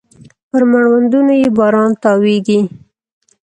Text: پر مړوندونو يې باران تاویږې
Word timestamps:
پر 0.49 0.61
مړوندونو 0.71 1.33
يې 1.41 1.49
باران 1.57 1.91
تاویږې 2.03 2.59